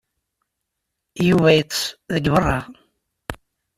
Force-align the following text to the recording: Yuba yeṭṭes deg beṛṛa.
Yuba 1.27 1.49
yeṭṭes 1.57 1.81
deg 2.13 2.25
beṛṛa. 2.33 2.59